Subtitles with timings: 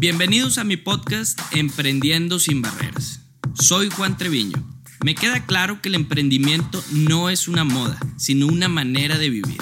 [0.00, 3.20] Bienvenidos a mi podcast Emprendiendo sin Barreras.
[3.54, 4.62] Soy Juan Treviño.
[5.04, 9.58] Me queda claro que el emprendimiento no es una moda, sino una manera de vivir.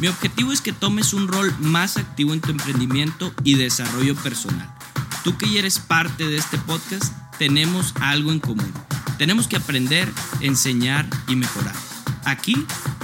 [0.00, 4.72] Mi objetivo es que tomes un rol más activo en tu emprendimiento y desarrollo personal.
[5.24, 8.72] Tú que eres parte de este podcast, tenemos algo en común.
[9.18, 10.08] Tenemos que aprender,
[10.40, 11.74] enseñar y mejorar.
[12.24, 12.54] Aquí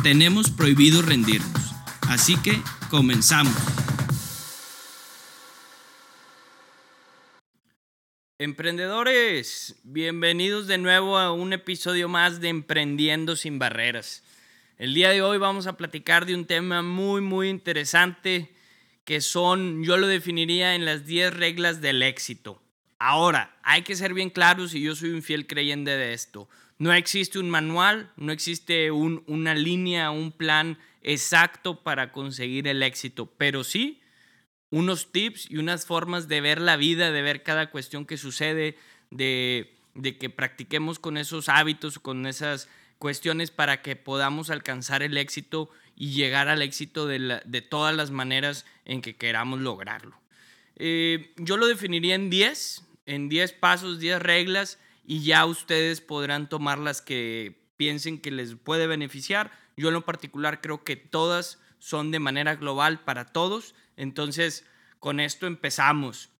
[0.02, 1.74] tenemos prohibido rendirnos.
[2.08, 3.54] Así que comenzamos.
[8.40, 14.22] Emprendedores, bienvenidos de nuevo a un episodio más de Emprendiendo sin Barreras.
[14.78, 18.54] El día de hoy vamos a platicar de un tema muy, muy interesante
[19.04, 22.62] que son, yo lo definiría en las 10 reglas del éxito.
[23.00, 26.48] Ahora, hay que ser bien claros y yo soy un fiel creyente de esto.
[26.78, 33.26] No existe un manual, no existe una línea, un plan exacto para conseguir el éxito,
[33.36, 34.00] pero sí
[34.70, 38.76] unos tips y unas formas de ver la vida, de ver cada cuestión que sucede,
[39.10, 39.74] de,
[40.20, 46.10] que practiquemos con esos hábitos, con esas cuestiones para que podamos alcanzar el éxito y
[46.10, 50.20] llegar al éxito de, todas las maneras en que queramos lograrlo.
[50.76, 56.48] Eh, yo lo definiría en 10, en 10 pasos, 10 reglas y ya ustedes podrán
[56.48, 59.50] tomar las que piensen que les puede beneficiar.
[59.76, 64.64] Yo en lo particular creo que todas son de manera global para todos entonces,
[65.00, 66.30] con esto empezamos.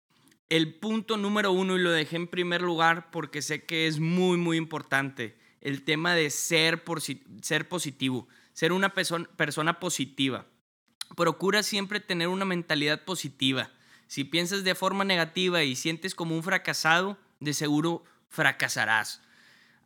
[0.49, 4.39] El punto número uno, y lo dejé en primer lugar porque sé que es muy,
[4.39, 6.85] muy importante, el tema de ser,
[7.43, 10.47] ser positivo, ser una persona positiva.
[11.17, 13.71] Procura siempre tener una mentalidad positiva.
[14.07, 19.21] Si piensas de forma negativa y sientes como un fracasado, de seguro fracasarás.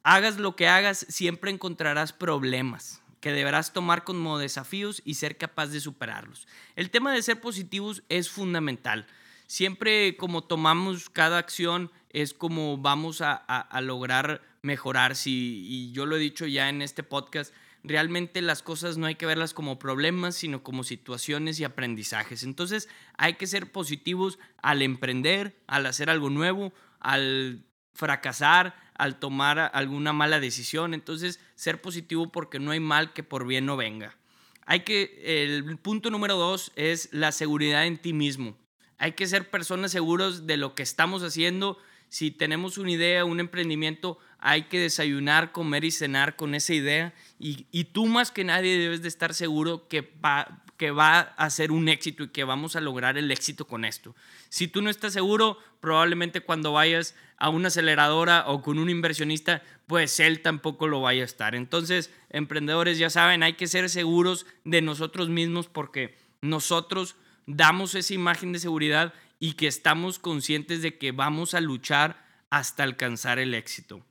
[0.03, 5.69] Hagas lo que hagas, siempre encontrarás problemas que deberás tomar como desafíos y ser capaz
[5.69, 6.49] de superarlos.
[6.75, 9.07] El tema de ser positivos es fundamental.
[9.47, 15.15] Siempre como tomamos cada acción es como vamos a, lograr mejorar.
[15.15, 17.55] Si, y yo lo he dicho ya en este podcast,
[17.85, 22.43] realmente las cosas no hay que verlas como problemas, sino como situaciones y aprendizajes.
[22.43, 27.65] Entonces hay que ser positivos al emprender, al hacer algo nuevo, al
[27.95, 30.95] fracasar, al tomar alguna mala decisión.
[30.95, 34.17] Entonces, ser positivo porque no hay mal que por bien no venga.
[34.65, 38.57] Hay que, el punto número dos es la seguridad en ti mismo.
[38.99, 41.79] Hay que ser personas seguros de lo que estamos haciendo.
[42.09, 47.13] Si tenemos una idea, un emprendimiento, hay que desayunar, comer y cenar con esa idea.
[47.41, 51.51] Y, y tú más que nadie debes de estar seguro que va, que va a
[51.51, 54.15] ser un éxito y que vamos a lograr el éxito con esto.
[54.49, 59.63] Si tú no estás seguro, probablemente cuando vayas a una aceleradora o con un inversionista,
[59.87, 61.55] pues él tampoco lo vaya a estar.
[61.55, 67.17] Entonces, emprendedores, ya saben, hay que ser seguros de nosotros mismos porque nosotros
[67.47, 72.83] damos esa imagen de seguridad y que estamos conscientes de que vamos a luchar hasta
[72.83, 74.05] alcanzar el éxito.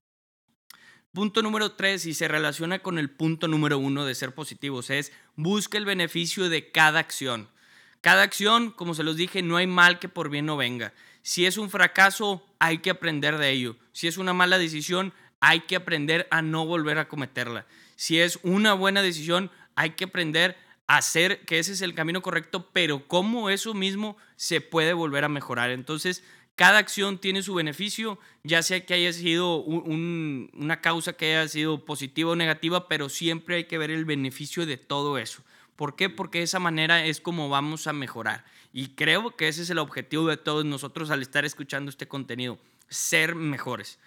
[1.13, 5.11] Punto número tres, y se relaciona con el punto número uno de ser positivos, es
[5.35, 7.49] busca el beneficio de cada acción.
[7.99, 10.93] Cada acción, como se los dije, no hay mal que por bien no venga.
[11.21, 13.75] Si es un fracaso, hay que aprender de ello.
[13.91, 15.11] Si es una mala decisión,
[15.41, 17.65] hay que aprender a no volver a cometerla.
[17.97, 20.55] Si es una buena decisión, hay que aprender
[20.87, 25.25] a hacer que ese es el camino correcto, pero cómo eso mismo se puede volver
[25.25, 25.71] a mejorar.
[25.71, 26.23] Entonces,
[26.55, 31.85] cada acción tiene su beneficio, ya sea que haya sido una causa que haya sido
[31.85, 35.43] positiva o negativa, pero siempre hay que ver el beneficio de todo eso.
[35.75, 36.09] ¿Por qué?
[36.09, 38.45] Porque de esa manera es como vamos a mejorar.
[38.73, 42.59] Y creo que ese es el objetivo de todos nosotros al estar escuchando este contenido,
[42.87, 43.97] ser mejores.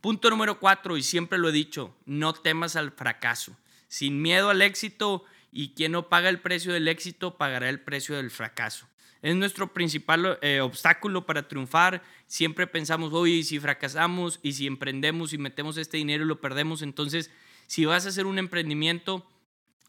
[0.00, 3.56] Punto número cuatro, y siempre lo he dicho, no temas al fracaso.
[3.86, 8.16] Sin miedo al éxito, y quien no paga el precio del éxito pagará el precio
[8.16, 8.88] del fracaso.
[9.22, 12.02] Es nuestro principal eh, obstáculo para triunfar.
[12.26, 16.82] Siempre pensamos, oye, si fracasamos y si emprendemos y metemos este dinero y lo perdemos,
[16.82, 17.30] entonces
[17.68, 19.24] si vas a hacer un emprendimiento,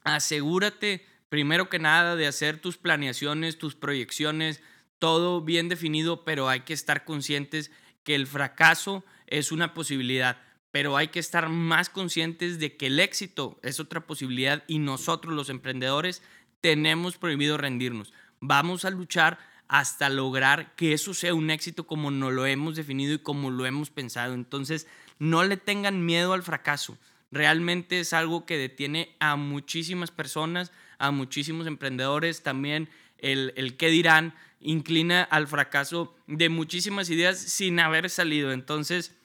[0.04, 4.62] asegúrate primero que nada de hacer tus planeaciones, tus proyecciones,
[5.00, 7.72] todo bien definido, pero hay que estar conscientes
[8.04, 13.00] que el fracaso es una posibilidad, pero hay que estar más conscientes de que el
[13.00, 16.22] éxito es otra posibilidad y nosotros los emprendedores
[16.62, 18.14] tenemos prohibido rendirnos
[18.44, 23.14] vamos a luchar hasta lograr que eso sea un éxito como nos lo hemos definido
[23.14, 24.34] y como lo hemos pensado.
[24.34, 24.86] Entonces,
[25.18, 26.98] no le tengan miedo al fracaso.
[27.32, 32.44] Realmente es algo que detiene a muchísimas personas, a muchísimos emprendedores.
[32.44, 38.52] También el, el qué dirán inclina al fracaso de muchísimas ideas sin haber salido.
[38.52, 39.16] Entonces,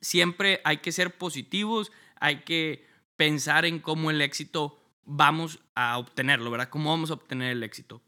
[0.00, 2.86] siempre hay que ser positivos, hay que
[3.16, 6.68] pensar en cómo el éxito vamos a obtenerlo, ¿verdad?
[6.68, 8.03] ¿Cómo vamos a obtener el éxito?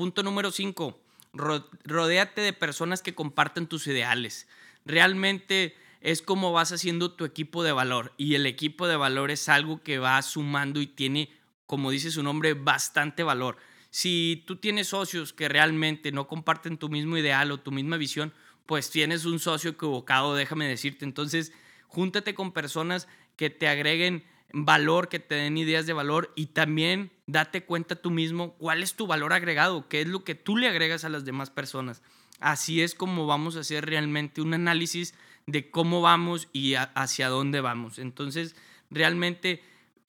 [0.00, 0.98] Punto número 5.
[1.34, 4.48] rodéate de personas que compartan tus ideales.
[4.86, 9.50] Realmente es como vas haciendo tu equipo de valor y el equipo de valor es
[9.50, 11.30] algo que va sumando y tiene,
[11.66, 13.58] como dice su nombre, bastante valor.
[13.90, 18.32] Si tú tienes socios que realmente no comparten tu mismo ideal o tu misma visión,
[18.64, 21.04] pues tienes un socio equivocado, déjame decirte.
[21.04, 21.52] Entonces,
[21.88, 23.06] júntate con personas
[23.36, 28.10] que te agreguen valor, que te den ideas de valor y también date cuenta tú
[28.10, 31.24] mismo cuál es tu valor agregado, qué es lo que tú le agregas a las
[31.24, 32.02] demás personas.
[32.40, 35.14] Así es como vamos a hacer realmente un análisis
[35.46, 37.98] de cómo vamos y hacia dónde vamos.
[37.98, 38.56] Entonces,
[38.90, 39.62] realmente,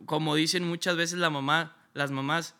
[0.05, 2.55] como dicen muchas veces la mamá, las mamás,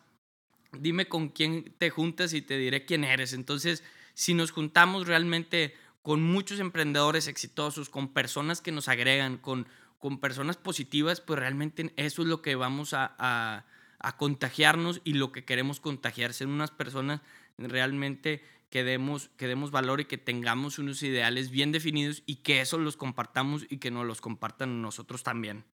[0.72, 3.32] dime con quién te juntas y te diré quién eres.
[3.32, 3.82] Entonces,
[4.14, 9.66] si nos juntamos realmente con muchos emprendedores exitosos, con personas que nos agregan, con,
[10.02, 13.66] con personas positivas, pues realmente eso es lo que vamos a, a,
[14.00, 17.20] a contagiarnos y lo que queremos contagiar, ser unas personas
[17.56, 22.60] realmente que demos, que demos valor y que tengamos unos ideales bien definidos y que
[22.60, 25.64] eso los compartamos y que nos los compartan nosotros también.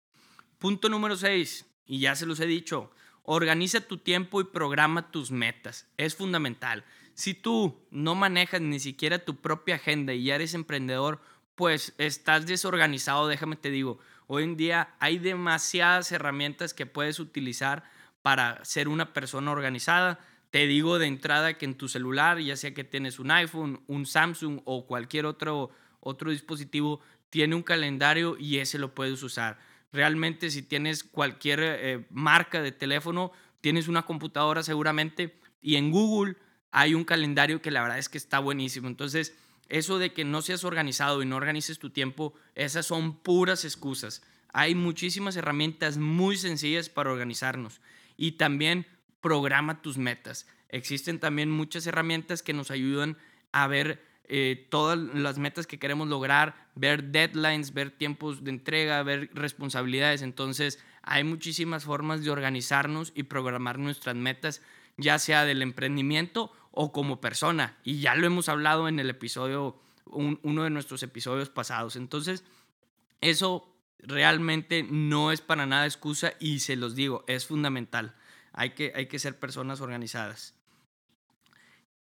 [0.59, 2.91] Punto número 6, y ya se los he dicho,
[3.23, 5.89] organiza tu tiempo y programa tus metas.
[5.97, 6.85] Es fundamental.
[7.15, 11.19] Si tú no manejas ni siquiera tu propia agenda y ya eres emprendedor,
[11.55, 13.99] pues estás desorganizado, déjame te digo.
[14.29, 17.83] Hoy en día hay demasiadas herramientas que puedes utilizar
[18.23, 20.21] para ser una persona organizada
[20.51, 24.07] te digo de entrada que en tu celular, ya sea que tienes un iPhone, un
[24.07, 25.71] Samsung o cualquier otro,
[26.01, 29.59] otro dispositivo, tiene un calendario y ese lo puedes usar.
[29.93, 36.37] Realmente si tienes cualquier eh, marca de teléfono, tienes una computadora seguramente y en Google
[36.71, 38.89] hay un calendario que la verdad es que está buenísimo.
[38.89, 39.37] Entonces,
[39.69, 44.23] eso de que no seas organizado y no organices tu tiempo, esas son puras excusas.
[44.53, 47.81] Hay muchísimas herramientas muy sencillas para organizarnos
[48.17, 48.87] y también
[49.21, 50.47] programa tus metas.
[50.69, 53.17] Existen también muchas herramientas que nos ayudan
[53.53, 59.03] a ver eh, todas las metas que queremos lograr, ver deadlines, ver tiempos de entrega,
[59.03, 60.21] ver responsabilidades.
[60.21, 64.61] Entonces, hay muchísimas formas de organizarnos y programar nuestras metas,
[64.99, 67.77] ya sea del emprendimiento o como persona.
[67.85, 71.97] Y ya lo hemos hablado en el episodio, uno de nuestros episodios pasados.
[71.97, 72.45] Entonces,
[73.21, 78.15] eso realmente no es para nada excusa y se los digo, es fundamental.
[78.53, 80.55] Hay que, hay que ser personas organizadas.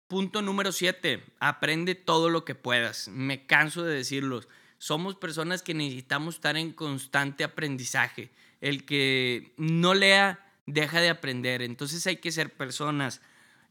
[0.08, 1.24] Punto número 7.
[1.40, 3.08] Aprende todo lo que puedas.
[3.08, 4.40] Me canso de decirlo.
[4.78, 8.30] Somos personas que necesitamos estar en constante aprendizaje.
[8.60, 11.62] El que no lea, deja de aprender.
[11.62, 13.20] Entonces hay que ser personas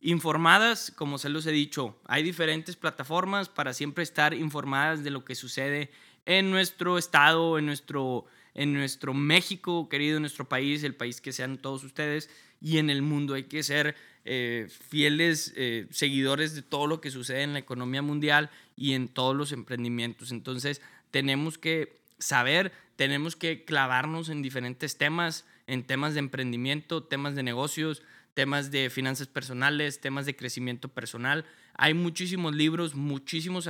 [0.05, 1.97] informadas, como se los he dicho.
[2.05, 5.89] Hay diferentes plataformas para siempre estar informadas de lo que sucede
[6.27, 11.57] en nuestro estado, en nuestro, en nuestro México, querido, nuestro país, el país que sean
[11.57, 12.29] todos ustedes
[12.61, 13.33] y en el mundo.
[13.33, 18.03] Hay que ser eh, fieles eh, seguidores de todo lo que sucede en la economía
[18.03, 20.31] mundial y en todos los emprendimientos.
[20.31, 27.33] Entonces, tenemos que saber, tenemos que clavarnos en diferentes temas, en temas de emprendimiento, temas
[27.33, 28.03] de negocios,
[28.35, 31.45] temas de finanzas personales, temas de crecimiento personal.
[31.73, 33.67] Hay muchísimos libros, muchísimos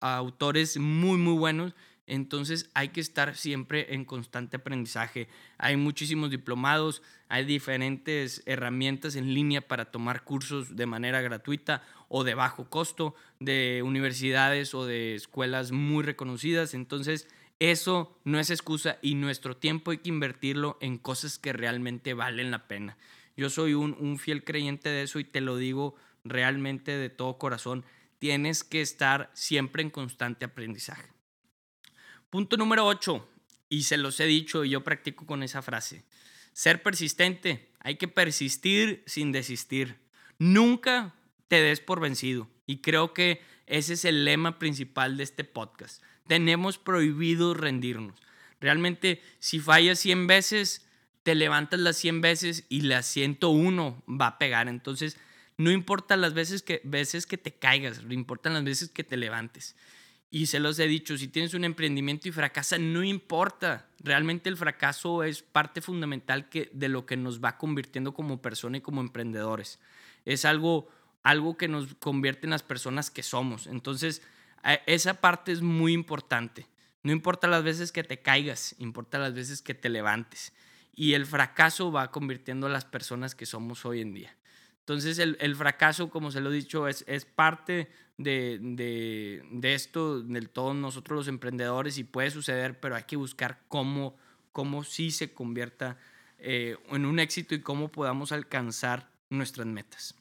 [0.00, 1.74] autores muy, muy buenos
[2.06, 5.28] entonces hay que estar siempre en constante aprendizaje.
[5.56, 12.24] Hay muchísimos diplomados, hay diferentes herramientas en línea para tomar cursos de manera gratuita o
[12.24, 16.74] de bajo costo de universidades o de escuelas muy reconocidas.
[16.74, 17.28] Entonces
[17.60, 22.50] eso no es excusa y nuestro tiempo hay que invertirlo en cosas que realmente valen
[22.50, 22.98] la pena.
[23.42, 27.84] Yo soy un, fiel creyente de eso y te lo digo realmente de todo corazón.
[28.20, 31.10] Tienes que estar siempre en constante aprendizaje.
[32.30, 33.28] Punto número 8,
[33.68, 36.04] y se los he dicho y yo practico con esa frase.
[36.52, 37.72] Ser persistente.
[37.80, 39.96] Hay que persistir sin desistir.
[40.38, 41.12] Nunca
[41.48, 42.48] te des por vencido.
[42.64, 46.00] Y creo que ese es el lema principal de este podcast.
[46.28, 48.14] Tenemos prohibido rendirnos.
[48.60, 50.86] Realmente, si fallas 100 veces,
[51.22, 54.68] te levantas las 100 veces y la 101 va a pegar.
[54.68, 55.16] Entonces,
[55.56, 59.16] no importa las veces que, veces que te caigas, no importan las veces que te
[59.16, 59.76] levantes.
[60.30, 63.86] Y se los he dicho, si tienes un emprendimiento y fracasa, no importa.
[63.98, 68.78] Realmente el fracaso es parte fundamental que, de lo que nos va convirtiendo como persona
[68.78, 69.78] y como emprendedores.
[70.24, 70.88] Es algo,
[71.22, 73.66] algo que nos convierte en las personas que somos.
[73.66, 74.22] Entonces,
[74.86, 76.66] esa parte es muy importante.
[77.02, 80.54] No importa las veces que te caigas, importa las veces que te levantes.
[80.94, 84.36] Y el fracaso va convirtiendo a las personas que somos hoy en día.
[84.80, 89.74] Entonces el, el, fracaso, como se lo he dicho, es, es parte de, de, de,
[89.74, 94.16] esto, de todos nosotros los emprendedores y puede suceder, pero hay que buscar cómo,
[94.50, 95.98] cómo sí se convierta
[96.38, 100.16] eh, en un éxito y cómo podamos alcanzar nuestras metas.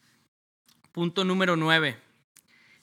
[0.92, 1.98] Punto número nueve,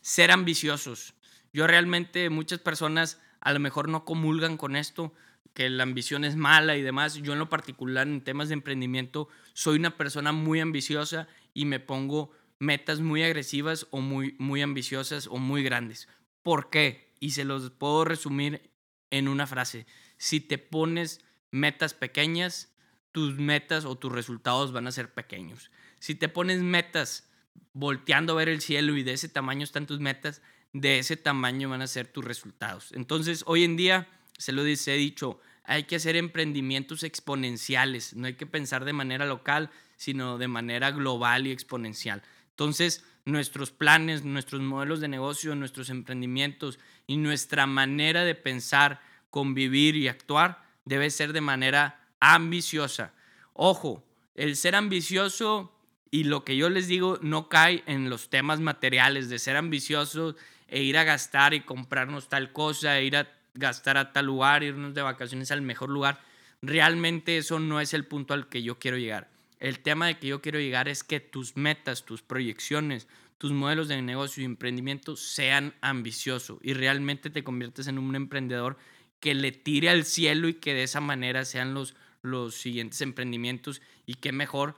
[0.01, 1.15] ser ambiciosos.
[1.53, 5.13] Yo realmente, muchas personas a lo mejor no comulgan con esto,
[5.59, 7.15] la ambición es mala y demás.
[7.15, 11.81] Yo en lo particular en temas de emprendimiento soy una persona muy ambiciosa y me
[11.81, 16.09] pongo metas muy agresivas o muy, muy ambiciosas o muy grandes.
[16.43, 17.13] ¿Por qué?
[17.21, 18.71] Y se los puedo resumir
[19.11, 19.87] en una frase.
[20.17, 22.73] Si te pones metas pequeñas,
[23.13, 25.71] tus metas o tus resultados van a ser pequeños.
[25.99, 27.29] Si te pones metas
[27.73, 31.69] volteando a ver el cielo y de ese tamaño están tus metas, de ese tamaño
[31.69, 32.93] van a ser tus resultados.
[32.93, 38.35] Entonces, hoy en día, se lo he dicho, hay que hacer emprendimientos exponenciales, no hay
[38.35, 42.23] que pensar de manera local, sino de manera global y exponencial.
[42.49, 49.95] Entonces, nuestros planes, nuestros modelos de negocio, nuestros emprendimientos y nuestra manera de pensar, convivir
[49.95, 53.13] y actuar debe ser de manera ambiciosa.
[53.53, 54.03] Ojo,
[54.35, 55.79] el ser ambicioso
[56.11, 60.35] y lo que yo les digo no cae en los temas materiales de ser ambicioso
[60.67, 64.63] e ir a gastar y comprarnos tal cosa, e ir a gastar a tal lugar,
[64.63, 66.21] irnos de vacaciones al mejor lugar.
[66.63, 69.31] Realmente eso no es el punto al que yo quiero llegar.
[69.61, 73.89] El tema de que yo quiero llegar es que tus metas, tus proyecciones, tus modelos
[73.89, 78.77] de negocio y emprendimiento sean ambiciosos y realmente te conviertes en un emprendedor
[79.21, 83.81] que le tire al cielo y que de esa manera sean los, los siguientes emprendimientos
[84.07, 84.77] y qué mejor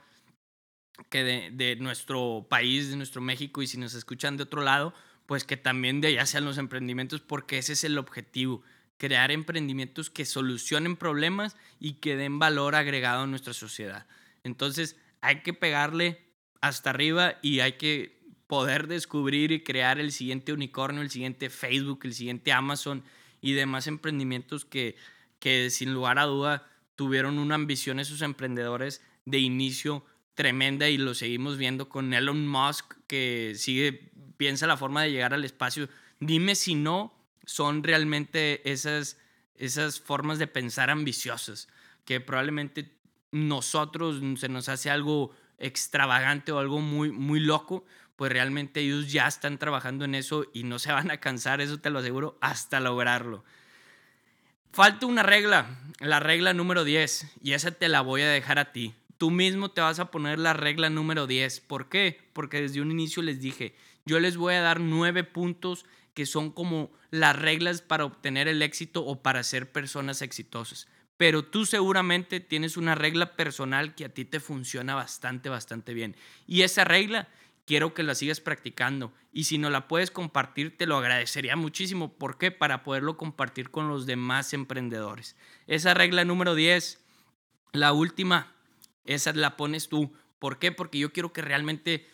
[1.08, 4.94] que de, de, nuestro país, de nuestro México y si nos escuchan de otro lado,
[5.30, 8.64] pues que también de allá sean los emprendimientos porque ese es el objetivo,
[8.96, 14.08] crear emprendimientos que solucionen problemas y que den valor agregado a nuestra sociedad.
[14.42, 16.18] Entonces hay que pegarle
[16.60, 18.18] hasta arriba y hay que
[18.48, 23.04] poder descubrir y crear el siguiente unicornio, el siguiente Facebook, el siguiente Amazon
[23.40, 24.96] y demás emprendimientos que,
[25.38, 31.14] que sin lugar a duda tuvieron una ambición esos emprendedores de inicio tremenda y lo
[31.14, 34.09] seguimos viendo con Elon Musk que sigue,
[34.40, 35.90] piensa la forma de llegar al espacio.
[36.18, 37.12] Dime si no
[37.44, 39.18] son realmente esas,
[39.54, 41.68] esas formas de pensar ambiciosas
[42.06, 42.90] que probablemente
[43.32, 47.84] nosotros se nos hace algo extravagante o algo muy, muy loco,
[48.16, 51.78] pues realmente ellos ya están trabajando en eso y no se van a cansar, eso
[51.78, 53.44] te lo aseguro, hasta lograrlo.
[54.72, 55.66] Falta una regla,
[55.98, 58.94] la regla número 10, y esa te la voy a dejar a ti.
[59.18, 61.60] Tú mismo te vas a poner la regla número 10.
[61.60, 62.18] ¿Por qué?
[62.32, 63.74] Porque desde un inicio les dije,
[64.10, 68.62] yo les voy a dar nueve puntos que son como las reglas para obtener el
[68.62, 70.88] éxito o para ser personas exitosas
[71.20, 76.16] pero tú seguramente tienes una regla personal que a ti te funciona bastante, bastante bien.
[76.46, 77.28] Y esa regla
[77.66, 79.12] quiero que la sigas practicando.
[79.30, 82.14] Y si no la puedes compartir, te lo agradecería muchísimo.
[82.14, 82.50] ¿Por qué?
[82.50, 85.36] Para poderlo compartir con los demás emprendedores.
[85.66, 87.04] Esa regla número 10,
[87.72, 88.54] la última,
[89.04, 90.14] esa la pones tú.
[90.38, 90.72] ¿Por qué?
[90.72, 92.08] Porque yo quiero que realmente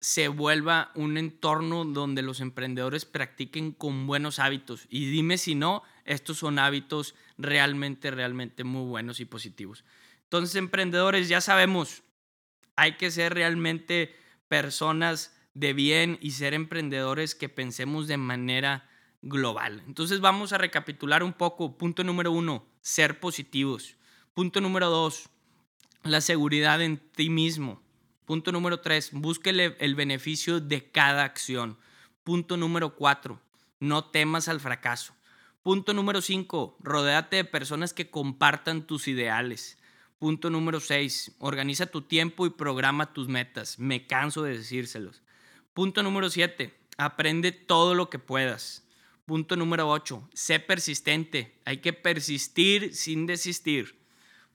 [0.00, 4.86] se vuelva un entorno donde los emprendedores practiquen con buenos hábitos.
[4.88, 9.84] Y dime si no, estos son hábitos realmente, realmente muy buenos y positivos.
[10.24, 12.02] Entonces, emprendedores, ya sabemos,
[12.76, 14.14] hay que ser realmente
[14.48, 18.88] personas de bien y ser emprendedores que pensemos de manera
[19.22, 19.82] global.
[19.86, 21.78] Entonces, vamos a recapitular un poco.
[21.78, 23.96] Punto número uno, ser positivos.
[24.34, 25.30] Punto número dos,
[26.02, 27.85] la seguridad en ti mismo.
[28.26, 31.78] Punto número tres, búsquele el beneficio de cada acción.
[32.24, 33.40] Punto número cuatro,
[33.78, 35.14] no temas al fracaso.
[35.62, 39.78] Punto número cinco, rodéate de personas que compartan tus ideales.
[40.18, 43.78] Punto número seis, organiza tu tiempo y programa tus metas.
[43.78, 45.22] Me canso de decírselos.
[45.72, 48.88] Punto número siete, aprende todo lo que puedas.
[49.24, 51.60] Punto número ocho, sé persistente.
[51.64, 54.00] Hay que persistir sin desistir.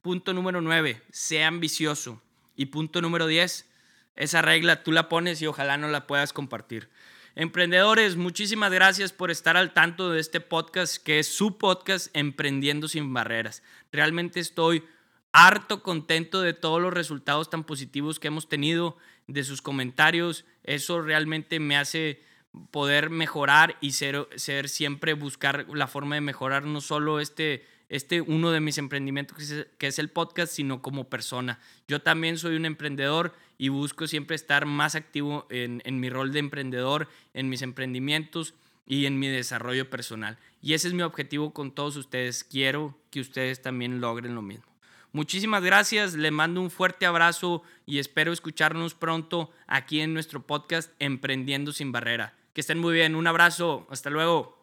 [0.02, 2.20] Punto número nueve, sé ambicioso.
[2.62, 3.68] Y punto número 10,
[4.14, 6.90] esa regla tú la pones y ojalá no la puedas compartir.
[7.34, 12.86] Emprendedores, muchísimas gracias por estar al tanto de este podcast, que es su podcast Emprendiendo
[12.86, 13.64] sin Barreras.
[13.90, 14.84] Realmente estoy
[15.32, 20.44] harto contento de todos los resultados tan positivos que hemos tenido, de sus comentarios.
[20.62, 22.22] Eso realmente me hace
[22.70, 28.22] poder mejorar y ser, ser siempre buscar la forma de mejorar no solo este este
[28.22, 29.36] uno de mis emprendimientos
[29.76, 31.60] que es, el podcast, sino como persona.
[31.86, 36.38] Yo también soy un emprendedor y busco siempre estar más activo en, mi rol de
[36.38, 38.54] emprendedor, en mis emprendimientos
[38.86, 40.38] y en mi desarrollo personal.
[40.62, 42.44] Y ese es mi objetivo con todos ustedes.
[42.44, 44.64] Quiero que ustedes también logren lo mismo.
[45.12, 50.90] Muchísimas gracias, le mando un fuerte abrazo y espero escucharnos pronto aquí en nuestro podcast
[50.98, 52.34] Emprendiendo sin Barrera.
[52.54, 54.61] Que estén muy bien, un abrazo, hasta luego.